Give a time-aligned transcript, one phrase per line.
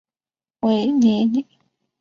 [0.61, 1.45] 韦里尼。